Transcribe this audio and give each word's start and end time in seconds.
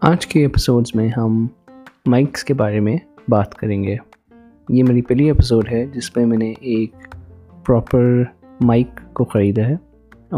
آج 0.00 0.26
کے 0.26 0.40
ایپیسوڈز 0.40 0.90
میں 0.94 1.08
ہم 1.16 1.46
مائکس 2.06 2.44
کے 2.44 2.54
بارے 2.54 2.80
میں 2.80 2.96
بات 3.28 3.54
کریں 3.54 3.84
گے 3.84 3.96
یہ 4.68 4.84
میری 4.84 5.02
پہلی 5.02 5.26
ایپیسوڈ 5.26 5.72
ہے 5.72 5.86
جس 5.86 6.16
میں 6.16 6.26
میں 6.26 6.38
نے 6.38 6.54
ایک 6.60 6.92
پراپر 7.66 8.22
مائک 8.60 9.00
کو 9.12 9.24
خریدا 9.24 9.62
ہے 9.62 9.76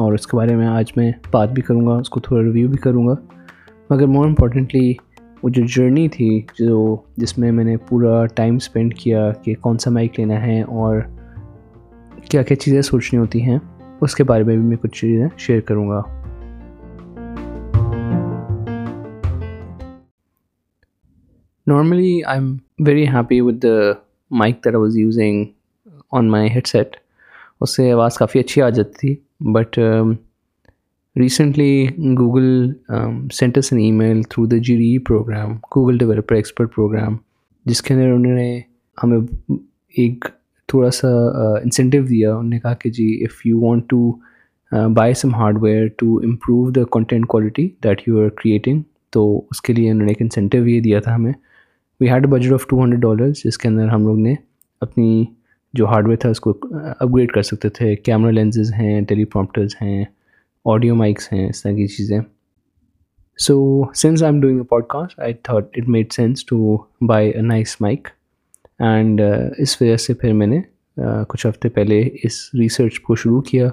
اور 0.00 0.13
اس 0.13 0.27
کے 0.27 0.37
بارے 0.37 0.57
میں 0.57 0.67
آج 0.67 0.93
میں 0.97 1.13
بات 1.31 1.51
بھی 1.51 1.63
کروں 1.63 1.87
گا 1.87 1.93
اس 1.93 2.11
کو 2.11 2.21
تھوڑا 2.21 2.43
ریویو 2.43 2.69
بھی 2.69 2.79
کروں 2.79 3.09
گا 3.09 3.15
مگر 3.91 4.07
مور 4.07 4.27
امپورٹنٹلی 4.27 4.95
وہ 5.43 5.49
جو 5.49 5.67
جرنی 5.67 6.09
تھی 6.09 6.43
جو 6.59 6.97
جس 7.17 7.39
میں 7.39 7.53
میں 7.53 7.65
نے 7.65 7.77
پورا 7.77 8.27
ٹائم 8.27 8.59
سپینڈ 8.59 8.95
کیا 8.95 9.33
کہ 9.33 9.55
کون 9.55 9.79
سا 9.79 9.91
مائک 9.91 10.19
لینا 10.19 10.47
ہے 10.47 10.63
اور 10.63 11.01
کیا 12.29 12.43
کیا 12.43 12.57
چیزیں 12.57 12.83
سوچنی 12.83 13.19
ہوتی 13.19 13.43
ہیں 13.43 13.59
اس 14.01 14.15
کے 14.15 14.25
بارے 14.25 14.43
میں 14.43 14.57
بھی 14.57 14.65
میں 14.65 14.77
کچھ 14.77 15.01
چیزیں 15.01 15.29
شیئر 15.39 15.61
کروں 15.61 15.89
گا 15.89 16.03
normally 21.67 22.23
I 22.25 22.41
am 22.41 22.57
very 22.87 23.09
happy 23.09 23.41
with 23.41 23.63
the 23.63 23.93
mic 24.31 24.65
there 24.65 24.75
was 24.75 24.97
using 24.97 25.45
on 26.13 26.31
my 26.31 26.51
head 26.51 26.67
set 26.67 26.97
اس 27.61 27.77
سے 27.77 27.93
آواز 27.93 28.19
کافی 28.19 28.39
اچھی 28.39 28.63
آ 28.63 28.69
جاتی 28.69 28.93
تھی 28.93 29.15
but 29.53 29.79
recently 31.17 31.87
Google 31.99 32.73
sends 33.33 33.73
an 33.73 33.81
E 33.81 33.91
mile 33.93 34.23
through 34.23 34.47
the 34.47 34.57
G 34.57 34.77
ری 34.77 34.99
program 34.99 35.57
Google 35.77 35.99
developer 35.99 36.35
expert 36.35 36.75
program 36.75 37.17
جس 37.65 37.83
کے 37.83 37.95
اندر 37.95 38.13
انہوں 38.13 38.35
نے 38.35 38.61
ہمیں 39.03 39.19
ایک 39.95 40.25
تھوڑا 40.71 40.91
سا 40.91 41.09
انسینٹیو 41.57 42.03
دیا 42.03 42.31
انہوں 42.31 42.51
نے 42.51 42.59
کہا 42.61 42.75
کہ 42.75 42.91
جی 42.91 43.07
if 43.25 43.45
you 43.47 43.61
want 43.61 43.89
to 43.91 44.11
buy 44.93 45.15
some 45.15 45.35
hard 45.35 45.63
where 45.63 45.87
to 45.99 46.17
improve 46.25 46.71
the 46.71 46.85
content 46.93 47.27
quality 47.27 47.69
that 47.85 48.09
you 48.09 48.21
are 48.21 48.29
creating 48.37 48.83
تو 49.13 49.25
اس 49.51 49.61
کے 49.63 49.73
لیے 49.73 49.91
انہوں 49.91 50.07
نے 50.07 50.13
ایک 50.13 50.23
انسینٹیو 50.23 50.69
یہ 50.69 50.81
دیا 50.81 51.01
تھا 51.01 51.15
ہمیں 51.15 51.33
we 52.01 52.11
had 52.11 52.27
a 52.27 52.31
budget 52.33 52.53
of 52.53 52.67
two 52.67 52.83
hundred 52.83 53.03
dollars 53.03 53.43
جس 53.45 53.59
کے 53.59 53.69
اندر 53.69 53.89
ہم 53.89 54.07
لوگ 54.07 54.19
نے 54.19 54.35
اپنی 54.83 55.25
جو 55.75 55.87
ہارڈ 55.87 56.07
ویئر 56.07 56.19
تھا 56.19 56.29
اس 56.29 56.41
کو 56.41 56.57
اپ 56.75 57.09
گریڈ 57.17 57.33
کر 57.33 57.43
سکتے 57.43 57.69
تھے 57.69 57.95
کیمرہ 57.97 58.31
لینسز 58.31 58.73
ہیں 58.75 59.01
ٹیلی 59.01 59.25
پرومپٹرز 59.25 59.75
ہیں 59.83 60.05
آڈیو 60.67 60.95
مائکس 60.95 61.33
ہیں 61.33 61.49
اس 61.49 61.63
طرح 61.63 61.73
کی 61.73 61.87
چیزیں 61.87 62.21
so 63.39 63.61
since 63.95 64.23
I 64.23 64.33
am 64.33 64.41
doing 64.41 64.59
a 64.59 64.65
pod 64.65 64.85
cost 64.89 65.21
I 65.21 65.35
thought 65.35 65.79
it 65.79 65.89
made 65.89 66.13
sense 66.13 66.45
to 66.47 66.77
buy 67.07 67.31
a 67.31 67.43
nice 67.43 67.81
mic 67.81 68.09
and 68.81 69.21
uh, 69.21 69.51
اس 69.59 69.81
وجہ 69.83 69.97
سے 69.97 70.15
پھر 70.15 70.33
میں 70.33 70.47
نے 70.47 70.61
کچھ 71.29 71.47
ہفتے 71.47 71.69
پہلے 71.69 72.01
اس 72.25 72.39
ریسرچ 72.55 73.01
کو 73.01 73.15
شروع 73.15 73.41
کیا 73.41 73.67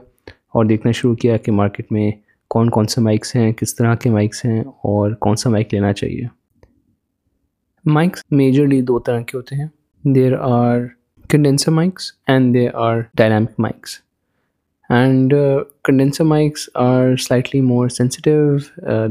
اور 0.53 0.65
دیکھنا 0.65 0.91
شروع 0.91 1.15
کیا 1.15 1.37
کہ 1.37 1.51
مارکیٹ 1.51 1.91
میں 1.91 2.11
کون 2.51 2.69
کون 2.69 2.87
سے 2.87 3.01
مائکس 3.01 3.35
ہیں 3.35 3.51
کس 3.53 3.75
طرح 3.75 3.95
کے 3.95 4.09
مائکس 4.09 4.43
ہیں 4.45 4.59
اور 4.61 5.11
کون 5.11 5.35
سا 5.35 5.49
مائک 5.49 5.73
لینا 5.73 5.93
چاہیے 5.93 6.25
مائکس 7.85 8.23
میجرلی 8.31 8.81
دو 8.81 8.99
طرح 8.99 9.21
کے 9.21 9.37
ہوتے 9.37 9.55
ہیں 9.55 9.67
there 10.05 10.33
are 10.39 10.79
condenser 11.29 11.71
mics 11.71 12.11
and 12.27 12.53
there 12.53 12.69
are 12.73 12.99
dynamic 13.13 13.59
mics 13.59 13.99
and 14.89 15.33
condenser 15.83 16.23
mics 16.23 16.69
are 16.75 17.15
slightly 17.15 17.61
more 17.61 17.87
sensitive 17.89 18.57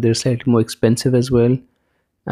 there 0.00 0.12
slightly 0.12 0.52
more 0.52 0.60
expensive 0.60 1.14
as 1.14 1.32
well 1.32 1.56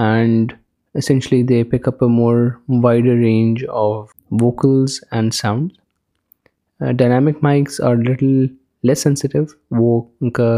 and 0.00 0.52
essentially 0.94 1.42
they 1.42 1.62
pick 1.64 1.88
up 1.88 2.02
a 2.04 2.08
more 2.10 2.36
wider 2.82 3.16
range 3.16 3.64
of 3.68 4.12
vocals 4.42 4.98
and 5.10 5.34
sound 5.34 5.70
dynamic 6.80 7.42
mics 7.42 7.80
are 7.80 7.96
little 7.96 8.46
less 8.84 9.02
sensitive 9.02 9.42
وہ 9.70 10.00
ان 10.20 10.30
کا 10.30 10.58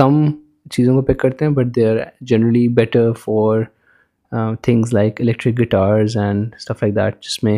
کم 0.00 0.24
چیزوں 0.70 0.94
کو 0.94 1.02
pick 1.02 1.18
کرتے 1.18 1.44
ہیں 1.44 1.52
but 1.52 1.74
they 1.76 1.86
are 1.86 1.96
generally 2.20 2.66
better 2.68 3.12
for 3.12 3.62
things 4.62 4.92
like 4.94 5.20
electric 5.20 5.60
guitars 5.60 6.16
and 6.16 6.54
stuff 6.54 6.82
like 6.82 6.94
that 6.96 7.22
جس 7.22 7.42
میں 7.42 7.58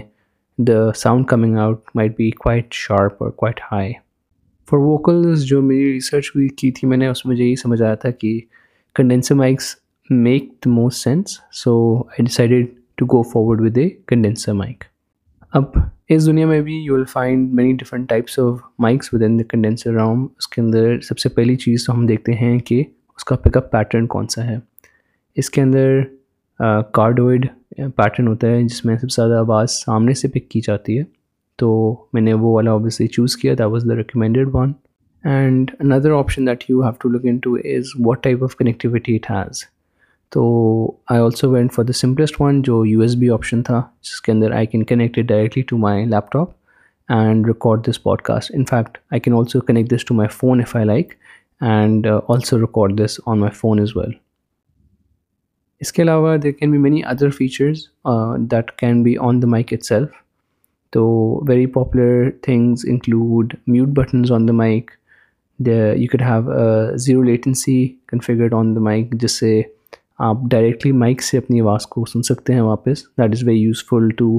دا 0.58 0.92
sound 0.92 1.26
coming 1.26 1.56
out 1.56 1.90
might 1.94 2.16
be 2.16 2.30
quite 2.30 2.72
sharp 2.72 3.22
اور 3.22 3.30
کوائٹ 3.30 3.60
ہائی 3.72 3.92
فار 4.68 4.78
ووکلز 4.78 5.44
جو 5.44 5.62
میری 5.62 5.92
ریسرچ 5.92 6.30
ہوئی 6.34 6.48
کی 6.48 6.70
تھی 6.70 6.88
میں 6.88 6.96
نے 6.96 7.06
اس 7.06 7.24
میں 7.26 7.32
مجھے 7.32 7.44
یہی 7.44 7.56
سمجھ 7.56 7.82
آیا 7.82 7.94
تھا 7.94 8.10
کہ 8.10 8.38
condenser 8.96 9.34
mics 9.34 9.74
make 10.10 10.60
the 10.62 10.68
most 10.70 11.02
sense 11.02 11.40
so 11.52 12.08
I 12.18 12.22
decided 12.22 12.74
to 12.98 13.06
go 13.06 13.22
forward 13.24 13.60
with 13.60 13.78
a 13.78 13.90
condenser 14.06 14.54
mic. 14.54 14.84
اب 15.52 15.76
اس 16.08 16.26
دنیا 16.26 16.46
میں 16.46 16.60
بھی 16.60 16.74
you 16.74 16.94
will 16.94 17.04
find 17.04 17.52
many 17.54 17.72
different 17.72 18.08
types 18.08 18.38
of 18.38 18.58
mics 18.78 19.12
with 19.14 19.22
in 19.22 19.38
the 19.38 19.44
condenser 19.48 19.92
room 19.92 20.26
اس 20.38 20.48
کے 20.48 20.60
اندر 20.60 20.98
سب 21.00 21.18
سے 21.18 21.28
پہلی 21.28 21.54
چیز 21.56 21.86
تو 21.86 21.92
ہم 21.92 22.06
دیکھتے 22.06 22.32
ہیں 22.32 22.58
کہ 22.58 22.82
اس 23.18 23.24
کا 23.24 23.36
پک 23.36 23.56
اپ 23.56 23.70
پیٹرن 23.70 24.06
کون 24.06 24.28
سا 24.28 24.44
ہے 24.44 24.58
اس 25.36 25.50
کے 25.50 25.62
اندر 25.62 26.00
کارڈوئڈ 26.94 27.46
پیٹرن 27.96 28.28
ہوتا 28.28 28.46
ہے 28.46 28.62
جس 28.62 28.84
میں 28.84 28.96
سب 28.96 29.10
سے 29.10 29.22
زیادہ 29.22 29.38
آواز 29.38 29.70
سامنے 29.74 30.14
سے 30.14 30.28
پک 30.28 30.50
کی 30.50 30.60
جاتی 30.60 30.98
ہے 30.98 31.04
تو 31.58 31.70
میں 32.12 32.22
نے 32.22 32.32
وہ 32.34 32.54
والا 32.54 32.72
آبویسلی 32.72 33.06
چوز 33.08 33.36
کیا 33.36 33.54
that 33.58 33.66
was 33.66 33.88
the 33.90 33.96
recommended 33.96 34.54
one 34.54 34.72
and 35.24 35.70
اندر 35.80 36.10
option 36.10 36.46
that 36.46 36.64
you 36.68 36.82
have 36.82 36.92
to 37.00 37.08
look 37.08 37.24
in 37.24 37.38
to 37.38 37.54
is 37.66 37.92
what 38.06 38.22
type 38.22 38.44
of 38.44 38.56
connectivity 38.56 39.16
it 39.16 39.30
has 39.30 39.64
تو 40.32 40.44
I 41.06 41.20
also 41.20 41.50
went 41.50 41.72
for 41.72 41.84
the 41.84 41.92
simplest 41.92 42.40
one 42.40 42.62
جو 42.62 42.84
یو 42.86 43.00
ایس 43.00 43.14
بی 43.16 43.30
آپشن 43.30 43.62
تھا 43.62 43.82
جس 44.02 44.20
کے 44.20 44.32
اندر 44.32 44.52
I 44.52 44.66
can 44.66 44.84
connect 44.84 45.18
directly 45.18 45.62
to 45.62 45.78
my 45.78 46.04
leap 46.04 46.30
top 46.32 46.50
and 47.08 47.46
record 47.46 47.86
this 47.88 48.02
pod 48.02 48.22
cost 48.22 48.52
in 48.54 48.64
fact 48.64 48.98
I 49.10 49.20
can 49.20 49.34
also 49.34 49.60
connect 49.60 49.90
this 49.90 50.04
to 50.04 50.14
my 50.14 50.28
phone 50.32 50.58
F 50.58 50.76
I 50.76 50.86
like 50.86 51.14
and 51.60 52.06
also 52.28 52.58
record 52.58 52.98
this 52.98 53.20
on 53.26 53.38
my 53.38 53.58
phone 53.60 53.80
as 53.80 53.96
well 53.96 54.12
اس 55.80 55.92
کے 55.92 56.02
علاوہ 56.02 56.36
there 56.36 56.50
can 56.50 56.70
be 56.70 56.78
many 56.78 57.00
other 57.04 57.30
features 57.30 57.80
that 58.50 58.70
can 58.70 59.02
be 59.02 59.16
on 59.20 59.42
the 59.42 59.46
mic 59.46 59.72
it 59.72 59.84
self 59.84 60.08
تو 60.92 61.08
very 61.48 61.66
popular 61.66 62.30
things 62.42 62.84
include 62.88 63.54
mute 63.66 63.88
buttons 63.88 64.32
on 64.32 64.48
the 64.48 64.52
mic 64.52 64.90
you 65.58 66.06
could 66.12 66.22
have 66.22 66.96
zero 66.96 67.22
latency 67.22 67.88
configured 68.06 68.54
on 68.54 68.74
the 68.76 68.80
mic 68.80 69.12
جس 69.12 69.38
سے 69.40 69.60
آپ 70.18 70.36
directly 70.50 70.92
mic 70.92 71.22
سے 71.22 71.38
اپنی 71.38 71.60
آواز 71.60 71.86
کو 71.86 72.04
سن 72.06 72.22
سکتے 72.22 72.54
ہیں 72.54 72.60
واپس 72.60 73.02
that 73.18 73.34
is 73.34 73.42
very 73.44 73.58
useful 73.58 74.08
to 74.16 74.38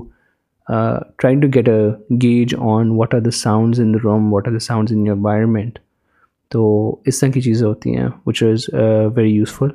try 0.68 1.40
to 1.40 1.48
get 1.56 1.70
a 1.70 1.80
gauge 2.22 2.56
on 2.60 2.92
what 2.92 3.14
are 3.16 3.20
the 3.20 3.32
sounds 3.32 3.82
in 3.82 3.94
the 3.94 4.00
room 4.04 4.34
what 4.34 4.48
are 4.48 4.54
the 4.54 4.60
sounds 4.60 4.94
in 4.94 5.06
your 5.08 5.16
environment 5.16 5.80
تو 6.52 6.96
اس 7.06 7.20
طرح 7.20 7.30
کی 7.30 7.42
چیزیں 7.42 7.68
ہوتی 7.68 7.96
ہیں 7.98 8.08
وچ 8.28 8.44
از 8.44 8.66
ویری 9.16 9.30
یوزفل 9.30 9.70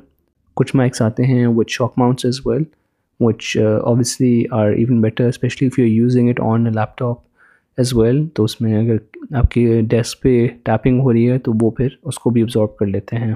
کچھ 0.57 0.75
مائکس 0.75 1.01
آتے 1.01 1.23
ہیں 1.23 1.45
which 1.47 1.69
shock 1.69 1.93
mounts 1.97 2.25
as 2.25 2.39
well 2.45 2.63
which 3.19 3.55
obviously 3.59 4.43
are 4.51 4.71
even 4.71 5.01
better 5.01 5.27
especially 5.27 5.67
if 5.67 5.79
you 5.79 5.85
using 5.85 6.29
it 6.29 6.39
on 6.39 6.67
a 6.67 6.73
leap 6.73 6.97
top 6.97 7.19
as 7.77 7.93
well 7.95 8.25
تو 8.27 8.43
اس 8.43 8.59
میں 8.61 8.77
اگر 8.79 8.97
آپ 9.35 9.49
کے 9.51 9.81
ڈیسک 9.81 10.21
پہ 10.21 10.47
ٹیپنگ 10.63 10.99
ہو 10.99 11.13
رہی 11.13 11.29
ہے 11.31 11.37
تو 11.39 11.53
وہ 11.61 11.71
پھر 11.71 11.87
اس 12.03 12.19
کو 12.19 12.29
بھی 12.29 12.41
آبزارو 12.41 12.67
کر 12.67 12.85
لیتے 12.85 13.15
ہیں 13.15 13.33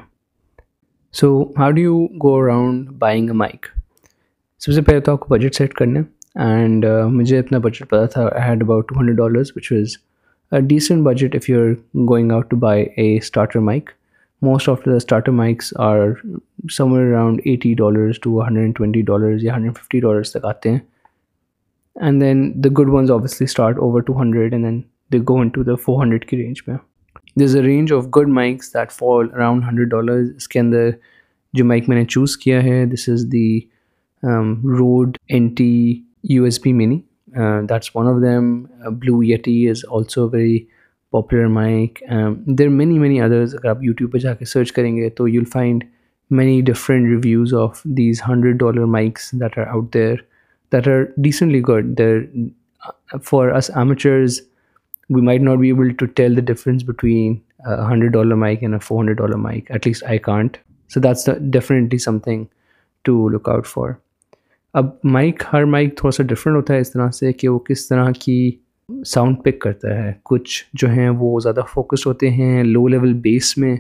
سو 1.13 1.29
how 1.57 1.72
do 1.72 1.81
you 1.81 2.05
go 2.23 2.33
around 2.35 2.89
buying 3.00 3.29
a 3.29 3.35
mic 3.35 3.66
سب 4.61 4.72
سے 4.72 4.81
پہلے 4.81 5.00
تو 5.00 5.11
آپ 5.11 5.19
کو 5.19 5.33
بجٹ 5.33 5.55
سیٹ 5.55 5.73
کرنا 5.73 6.00
ہے 6.00 6.50
اینڈ 6.55 6.85
مجھے 7.11 7.39
اپنا 7.39 7.57
بجٹ 7.57 7.89
پتا 7.89 8.05
تھا 8.05 8.23
I 8.23 8.50
had 8.50 8.63
about 8.63 8.88
two 8.89 9.00
hundred 9.00 9.17
dollars 9.17 9.51
which 9.55 9.72
is 9.72 9.95
a 10.51 10.59
decent 10.67 11.03
budget 11.05 11.35
if 11.35 11.50
you 11.50 11.61
are 11.61 11.72
going 12.09 12.31
out 12.31 12.50
to 12.50 12.57
buy 12.57 12.85
a 12.95 13.16
starter 13.17 13.59
mic 13.61 13.89
most 14.41 14.69
of 14.69 14.85
the 14.85 14.95
starter 14.95 15.31
mics 15.31 15.73
are 15.77 16.11
somewhere 16.77 17.01
around 17.01 17.41
eighty 17.45 17.73
dollars 17.73 18.19
to 18.19 18.41
hundred 18.41 18.75
twenty 18.75 19.01
dollars 19.01 19.44
یا 19.44 19.55
hundred 19.55 19.77
fifty 19.77 20.00
dollars 20.00 20.31
تک 20.31 20.45
آتے 20.45 20.72
ہیں 20.72 20.79
and 21.95 22.22
then 22.22 22.51
the 22.63 22.69
good 22.79 22.89
ones 22.89 23.11
obviously 23.11 23.45
start 23.45 23.79
over 23.79 24.01
two 24.01 24.19
hundred 24.22 24.53
and 24.53 24.66
then 24.66 24.81
they 25.11 25.19
go 25.29 25.39
in 25.39 25.50
to 25.50 25.63
the 25.63 25.75
four 25.75 26.01
hundred 26.03 26.25
کی 26.25 26.38
range 26.38 26.61
میں 26.67 26.77
there 27.35 27.44
is 27.44 27.55
a 27.55 27.61
range 27.61 27.94
of 27.94 28.06
good 28.18 28.27
mics 28.27 28.74
that 28.74 28.91
fall 28.91 29.27
around 29.33 29.63
hundred 29.63 29.89
dollars 29.89 30.31
اس 30.36 30.47
کے 30.47 30.59
اندر 30.59 30.89
جو 31.53 31.65
mic 31.65 31.89
میں 31.89 31.97
نے 31.97 32.06
choose 32.06 32.38
کیا 32.38 32.63
ہے 32.63 32.86
this 32.86 33.09
is 33.09 33.25
the 33.31 33.59
Rode 34.80 35.18
N 35.27 35.47
T 35.47 36.01
U 36.24 36.44
S 36.44 36.59
B 36.63 36.74
many 36.74 37.00
that's 37.69 37.95
one 37.95 38.07
of 38.07 38.21
them 38.21 38.63
Blue 39.00 39.24
Yeti 39.24 39.69
is 39.69 39.83
also 39.91 40.30
very 40.30 40.59
popular 41.13 41.47
mic 41.47 42.03
there 42.57 42.69
many 42.69 43.00
many 43.00 43.21
others 43.21 43.56
اگر 43.56 43.69
آپ 43.69 43.83
یوٹیوب 43.83 44.12
پہ 44.12 44.18
جا 44.18 44.33
کے 44.33 44.45
سرچ 44.45 44.71
کریں 44.71 44.95
گے 44.97 45.09
تو 45.09 45.27
you 45.27 45.33
will 45.33 45.50
find 45.51 45.83
many 46.31 46.62
different 46.62 47.07
reviews 47.07 47.53
of 47.53 47.83
these 47.97 48.21
hundred 48.27 48.59
dollar 48.59 48.86
mics 48.86 49.31
that 49.31 49.57
are 49.57 49.68
out 49.68 49.94
there 49.94 50.15
that 50.71 50.88
are 50.88 51.03
decently 51.18 51.62
good 51.62 51.97
there 51.97 52.21
for 53.24 53.47
us 53.47 53.69
amateurs 53.69 54.39
we 55.09 55.21
might 55.21 55.41
not 55.41 55.59
be 55.59 55.69
able 55.69 55.94
to 55.94 56.07
tell 56.09 56.36
the 56.36 56.41
difference 56.44 56.83
between 56.83 57.41
a 57.65 57.83
hundred 57.83 58.13
dollar 58.13 58.36
mic 58.36 58.62
and 58.62 58.75
a 58.75 58.80
four 58.80 58.97
hundred 58.97 59.18
dollar 59.18 59.38
mic. 59.38 59.69
At 59.69 59.86
least 59.86 60.03
I 60.07 60.18
can't. 60.19 60.57
So 60.91 61.00
that's 61.00 61.25
definitely 61.50 61.97
something 62.00 62.47
to 63.06 63.18
look 63.30 63.47
out 63.47 63.68
for. 63.68 63.89
اب 64.74 64.89
mic 65.03 65.44
ہر 65.53 65.63
mic 65.65 65.95
تھوڑا 65.97 66.12
سا 66.12 66.24
different 66.24 66.56
ہوتا 66.57 66.74
ہے 66.74 66.80
اس 66.80 66.91
طرح 66.91 67.09
سے 67.12 67.31
کہ 67.33 67.47
وہ 67.50 67.59
کس 67.59 67.88
طرح 67.88 68.12
کی 68.19 68.39
ساؤنڈ 69.06 69.38
پک 69.44 69.59
کرتا 69.62 69.95
ہے 69.95 70.12
کچھ 70.24 70.63
جو 70.74 70.89
ہیں 70.89 71.09
وہ 71.19 71.39
زیادہ 71.39 71.62
فوکس 71.74 72.06
ہوتے 72.07 72.30
ہیں 72.30 72.63
لو 72.63 72.88
لیول 72.88 73.13
بیس 73.24 73.57
میں 73.57 73.75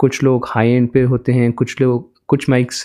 کچھ 0.00 0.22
لوگ 0.24 0.46
ہائی 0.54 0.72
اینڈ 0.72 0.92
پہ 0.92 1.04
ہوتے 1.04 1.32
ہیں 1.32 1.50
کچھ 1.56 1.82
لوگ 1.82 2.00
کچھ 2.28 2.48
مائکس 2.50 2.84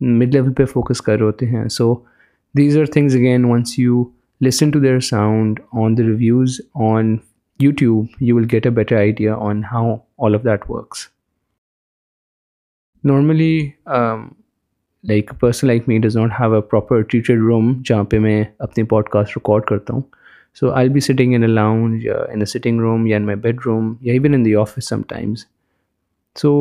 مڈ 0.00 0.34
لیول 0.34 0.52
پہ 0.54 0.64
فوکس 0.64 1.02
کر 1.02 1.16
رہے 1.16 1.26
ہوتے 1.26 1.46
ہیں 1.46 1.68
so 1.68 1.94
these 2.54 2.78
are 2.78 2.84
things 2.84 3.16
again 3.16 3.44
once 3.44 3.78
you 3.78 4.04
listen 4.40 4.70
to 4.70 4.80
their 4.80 5.00
sound 5.00 5.60
on 5.72 5.96
the 5.98 6.02
reviews 6.02 6.60
on 6.82 7.16
YouTube 7.60 8.22
you 8.22 8.36
will 8.36 8.46
get 8.52 8.66
a 8.66 8.72
better 8.72 8.96
idea 8.96 9.34
on 9.38 9.62
how 9.72 9.96
all 10.18 10.34
of 10.34 10.44
that 10.44 10.70
works 10.70 11.06
normally 13.04 13.58
like 15.04 15.30
person 15.40 15.66
like 15.66 15.88
me 15.88 15.98
does 15.98 16.16
not 16.16 16.30
have 16.40 16.54
a 16.54 16.60
proper 16.60 17.02
treated 17.02 17.40
room 17.40 17.72
جہاں 17.84 18.04
پہ 18.04 18.18
میں 18.18 18.42
اپنی 18.58 18.84
pod 18.84 19.08
cost 19.08 19.36
record 19.36 19.64
کرتا 19.64 19.94
ہوں 19.94 20.02
so 20.56 20.70
I 20.70 20.88
be 20.88 21.00
sitting 21.00 21.34
in 21.34 21.42
a 21.42 21.48
lounge 21.48 22.08
in 22.08 22.38
a 22.38 22.44
sitting 22.44 22.80
room 22.80 23.06
یا 23.06 23.16
in 23.16 23.26
my 23.26 23.38
bed 23.38 23.60
room 23.66 23.94
یا 24.00 24.12
even 24.12 24.34
in 24.34 24.44
the 24.44 24.54
office 24.56 24.88
some 24.88 25.02
times 25.08 25.44
so 26.36 26.61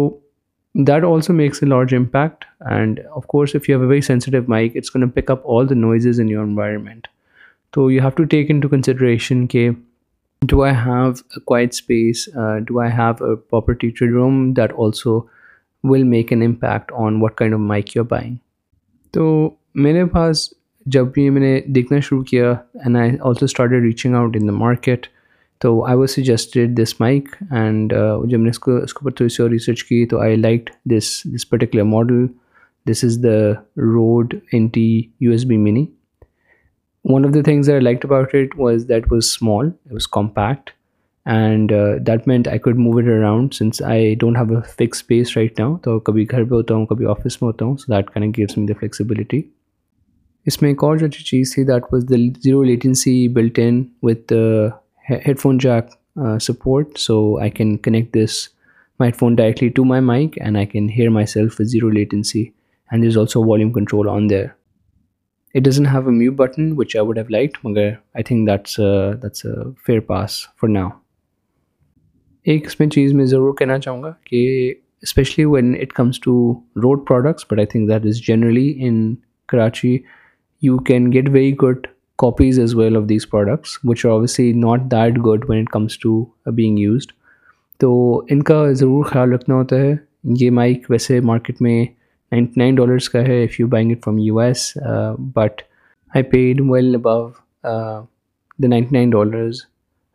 that 0.75 1.03
also 1.03 1.33
makes 1.33 1.63
a 1.63 1.69
large 1.69 1.95
impact 1.95 2.45
and 2.71 2.99
of 3.11 3.25
course 3.27 3.55
if 3.55 3.69
you 3.69 3.75
have 3.75 3.83
a 3.83 3.89
very 3.89 4.01
sensitive 4.01 4.41
mic 4.47 4.77
it's 4.77 4.91
can 4.91 5.09
pick 5.09 5.31
up 5.31 5.47
all 5.51 5.69
the 5.69 5.75
noises 5.75 6.19
in 6.19 6.29
your 6.29 6.43
environment 6.43 7.07
تو 7.73 7.91
you 7.91 8.01
have 8.01 8.09
to 8.09 8.23
take 8.23 8.51
in 8.51 8.59
to 8.59 8.67
consideration 8.67 9.45
کہ 9.47 9.69
do 10.41 10.61
I 10.63 10.73
have 10.75 11.11
quiet 11.45 11.69
space 11.73 12.27
do 12.67 12.79
I 12.79 12.91
have 12.91 13.25
a 13.25 13.35
property 13.35 13.89
to 13.89 14.05
room 14.13 14.51
that 14.53 14.73
also 14.77 15.19
will 15.83 16.03
make 16.03 16.31
an 16.33 16.43
impact 16.43 16.91
on 16.95 17.21
what 17.21 17.35
kind 17.35 17.53
of 17.53 17.59
mic 17.59 17.95
you 17.97 18.03
buying 18.03 18.35
تو 19.13 19.27
میرے 19.75 20.05
پاس 20.05 20.47
جب 20.85 21.07
بھی 21.13 21.29
میں 21.29 21.41
نے 21.41 21.59
دیکھنا 21.75 21.99
شروع 21.99 22.23
کیا 22.23 22.51
and 22.51 22.97
I 22.97 23.11
also 23.21 23.45
started 23.45 23.83
reaching 23.83 24.15
out 24.15 24.37
in 24.41 24.47
the 24.47 24.53
market 24.53 25.07
تو 25.61 25.85
I 25.85 25.97
was 25.97 26.11
see 26.11 26.65
this 26.73 26.99
mic 27.01 27.29
and 27.51 27.93
جب 28.23 28.37
میں 28.37 28.43
نے 28.43 28.49
اس 28.49 28.59
کو 28.59 28.75
اس 28.75 28.93
کے 28.93 28.99
اوپر 29.01 29.15
تھوڑی 29.15 29.29
سی 29.29 29.43
اور 29.43 29.49
ریسرچ 29.51 29.83
کی 29.83 30.05
تو 30.05 30.19
I 30.19 30.35
like 30.35 30.69
this 30.85 31.21
this 31.35 31.49
particular 31.49 31.83
model 31.83 32.25
this 32.85 33.03
is 33.03 33.23
the 33.23 33.37
Rode 33.77 34.33
N 34.51 34.67
T 34.67 35.01
U 35.19 35.31
S 35.31 35.45
B 35.45 35.57
mini 35.57 35.85
one 37.05 37.25
of 37.25 37.33
the 37.33 37.41
things 37.41 37.69
I 37.69 37.79
like 37.79 38.05
about 38.05 38.35
it 38.35 38.59
was 38.59 38.87
that 38.89 39.11
was 39.11 39.25
small 39.25 39.69
was 39.91 40.07
compact 40.07 40.69
and 41.25 41.71
that 42.07 42.27
meant 42.27 42.47
I 42.47 42.59
could 42.59 42.77
move 42.77 42.97
it 42.97 43.07
around 43.07 43.53
since 43.53 43.81
I 43.83 44.15
don't 44.15 44.37
have 44.37 44.55
a 44.55 44.61
fix 44.77 45.05
piece 45.07 45.37
right 45.37 45.59
now 45.59 45.77
تو 45.77 45.99
کبھی 45.99 46.25
گھر 46.31 46.43
پہ 46.43 46.55
ہوتا 46.55 46.75
ہوں 46.75 46.85
کبھی 46.85 47.05
office 47.05 47.41
میں 47.41 47.47
ہوتا 47.47 47.65
ہوں 47.65 47.77
so 47.77 47.93
that 47.93 48.09
can 48.09 48.31
gives 48.37 48.57
me 48.57 48.65
the 48.67 48.79
flexibility 48.79 49.41
اس 50.45 50.61
میں 50.61 50.69
ایک 50.69 50.83
اور 50.83 50.97
جو 50.97 51.05
اچھی 51.05 51.23
چیز 51.23 51.53
تھی 51.53 51.63
that 51.63 51.93
was 51.93 52.05
the 52.09 52.17
zero 52.43 52.63
latency 52.63 53.27
built 53.27 53.59
in 53.59 53.83
with 54.03 54.33
head 55.05 55.39
phone 55.39 55.57
جو 55.57 55.79
support 56.39 56.97
so 56.97 57.19
I 57.39 57.51
can 57.51 57.75
connect 57.77 58.15
this 58.15 58.37
my 58.99 59.09
head 59.09 59.19
phone 59.19 59.35
directly 59.35 59.69
to 59.69 59.83
my 59.85 60.01
mic 60.03 60.41
and 60.41 60.57
I 60.57 60.65
can 60.65 60.89
hear 60.89 61.09
my 61.09 61.25
self 61.25 61.61
zero 61.61 61.89
latency 61.89 62.45
and 62.91 63.03
these 63.03 63.17
also 63.17 63.43
volume 63.43 63.71
control 63.71 64.09
on 64.09 64.29
there 64.29 64.45
it 65.55 65.63
doesn't 65.63 65.85
have 65.85 66.09
a 66.09 66.15
mute 66.15 66.31
button 66.35 66.71
which 66.77 66.95
I 66.95 67.05
would 67.05 67.17
have 67.17 67.25
liked 67.29 67.57
مگر 67.63 67.91
that's 68.47 68.79
a, 68.79 68.89
that's 69.21 69.45
a 69.45 69.55
fair 69.85 70.01
pass 70.01 70.41
for 70.61 70.69
now 70.71 70.89
ایک 72.45 72.65
اس 72.65 72.79
میں 72.79 72.87
چیز 72.87 73.13
میں 73.13 73.25
ضرور 73.25 73.53
کہنا 73.53 73.77
چاہوں 73.79 74.01
گا 74.03 74.11
کہ 74.25 74.73
especially 75.03 75.45
when 75.45 75.73
it 75.81 75.93
comes 75.93 76.19
to 76.19 76.33
Rode 76.83 77.05
products 77.07 77.45
but 77.49 77.59
I 77.59 77.65
think 77.65 77.89
that 77.89 78.05
is 78.05 78.21
generally 78.27 78.73
in 78.77 79.15
Karachi 79.49 79.97
you 80.61 80.77
can 80.77 81.11
get 81.13 81.29
very 81.29 81.53
good 81.55 81.87
copies 82.19 82.59
as 82.59 82.75
well 82.75 82.97
of 82.97 83.03
these 83.09 83.29
products 83.29 83.77
which 83.83 84.05
obviously 84.05 84.51
not 84.53 84.91
that 84.91 85.17
good 85.25 85.49
when 85.49 85.59
it 85.59 85.69
comes 85.69 85.99
to 85.99 86.23
being 86.55 86.79
used 86.79 87.11
تو 87.79 87.91
ان 88.29 88.43
کا 88.43 88.63
ضرور 88.71 89.03
خیال 89.03 89.33
رکھنا 89.33 89.55
ہوتا 89.55 89.79
ہے 89.79 89.95
یہ 90.39 90.51
mic 90.51 90.85
ویسے 90.89 91.19
مارکیٹ 91.21 91.61
میں 91.61 91.85
$99 92.31 93.11
ka 93.11 93.23
hai 93.23 93.39
if 93.47 93.57
you're 93.59 93.67
buying 93.67 93.91
it 93.91 94.03
from 94.03 94.19
US, 94.19 94.77
uh, 94.77 95.15
but 95.17 95.63
I 96.13 96.21
paid 96.21 96.61
well 96.61 96.95
above 96.95 97.41
uh, 97.63 98.03
the 98.57 98.67
$99, 98.67 99.61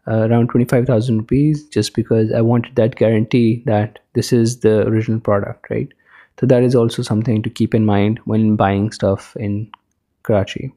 uh, 0.06 0.28
around 0.28 0.48
25,000 0.48 1.18
rupees, 1.18 1.64
just 1.68 1.94
because 1.94 2.32
I 2.32 2.40
wanted 2.40 2.76
that 2.76 2.96
guarantee 2.96 3.62
that 3.66 4.00
this 4.14 4.32
is 4.32 4.60
the 4.60 4.86
original 4.86 5.20
product, 5.20 5.70
right? 5.70 5.88
So 6.40 6.46
that 6.46 6.62
is 6.62 6.74
also 6.74 7.02
something 7.02 7.42
to 7.42 7.50
keep 7.50 7.74
in 7.74 7.86
mind 7.86 8.20
when 8.24 8.56
buying 8.56 8.90
stuff 8.92 9.36
in 9.36 9.70
Karachi. 10.24 10.72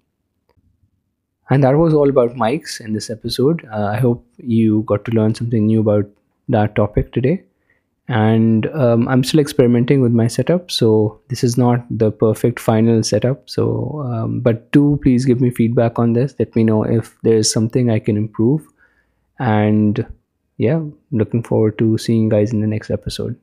And 1.50 1.63
that 1.63 1.78
was 1.78 1.94
all 1.94 2.10
about 2.10 2.36
mics 2.36 2.80
in 2.80 2.94
this 2.94 3.10
episode. 3.10 3.66
I 3.72 3.98
hope 3.98 4.25
you 4.38 4.84
got 4.84 5.06
to 5.06 5.12
learn 5.12 5.34
something 5.34 5.66
new 5.66 5.80
about 5.80 6.06
that 6.50 6.75
topic 6.75 7.13
today 7.13 7.44
and 8.07 8.68
um, 8.68 9.07
I'm 9.07 9.24
still 9.24 9.39
experimenting 9.39 10.01
with 10.01 10.12
my 10.12 10.28
setup, 10.28 10.72
so 10.72 11.19
this 11.28 11.44
is 11.44 11.57
not 11.57 11.86
the 11.89 12.12
perfect 12.12 12.60
final 12.60 13.04
setup. 13.04 13.50
So 13.50 14.01
um, 14.06 14.39
but 14.39 14.72
do 14.72 15.00
please 15.04 15.25
give 15.25 15.42
me 15.42 15.50
feedback 15.50 16.00
on 16.00 16.13
this. 16.13 16.36
Let 16.39 16.56
me 16.56 16.63
know 16.63 16.84
if 16.84 17.18
there 17.24 17.36
is 17.36 17.51
something 17.51 17.92
I 17.92 18.00
can 18.00 18.18
improve, 18.18 18.66
and 19.39 20.06
yeah, 20.57 20.81
looking 21.12 21.44
forward 21.44 21.78
to 21.80 21.98
seeing 21.98 22.24
you 22.24 22.30
guys 22.30 22.54
in 22.54 22.62
the 22.62 22.68
next 22.68 22.89
episode. 22.89 23.39